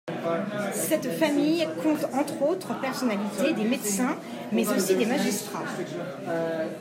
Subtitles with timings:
[0.73, 4.17] Cette famille compte entre autres personnalités des médecins
[4.51, 5.61] mais aussi des magistrats.